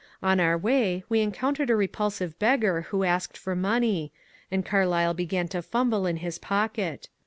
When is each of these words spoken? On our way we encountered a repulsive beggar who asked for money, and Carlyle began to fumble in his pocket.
On 0.23 0.39
our 0.39 0.57
way 0.57 1.03
we 1.09 1.19
encountered 1.21 1.69
a 1.69 1.75
repulsive 1.75 2.39
beggar 2.39 2.87
who 2.89 3.03
asked 3.03 3.37
for 3.37 3.55
money, 3.55 4.11
and 4.49 4.65
Carlyle 4.65 5.13
began 5.13 5.47
to 5.49 5.61
fumble 5.61 6.07
in 6.07 6.17
his 6.17 6.39
pocket. 6.39 7.07